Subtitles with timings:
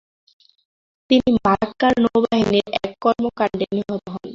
[1.09, 4.27] তিনি মালাক্কার নৌবাহিনীর এক কর্মকাণ্ডে নিহত হন।